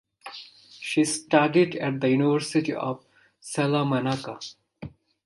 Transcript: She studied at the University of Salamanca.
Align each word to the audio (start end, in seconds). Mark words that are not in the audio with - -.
She 0.79 1.03
studied 1.03 1.75
at 1.75 2.01
the 2.01 2.09
University 2.09 2.73
of 2.73 3.05
Salamanca. 3.39 4.39